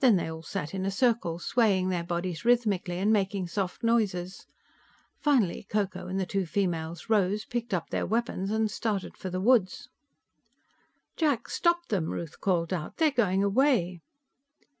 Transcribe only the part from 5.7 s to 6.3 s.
Ko Ko and the